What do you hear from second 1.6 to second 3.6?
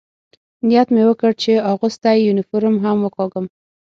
اغوستی یونیفورم هم وکاږم.